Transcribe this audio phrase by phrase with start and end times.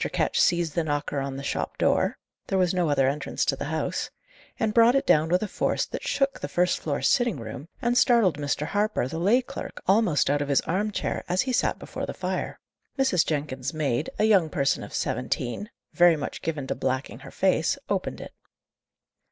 [0.11, 2.17] Ketch seized the knocker on the shop door
[2.47, 4.09] there was no other entrance to the house
[4.59, 7.95] and brought it down with a force that shook the first floor sitting room, and
[7.95, 8.65] startled Mr.
[8.65, 12.59] Harper, the lay clerk, almost out of his armchair, as he sat before the fire.
[12.97, 13.23] Mrs.
[13.23, 18.21] Jenkins's maid, a young person of seventeen, very much given to blacking her face, opened
[18.21, 18.33] it.